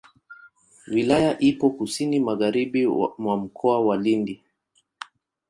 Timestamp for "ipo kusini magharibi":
1.39-2.87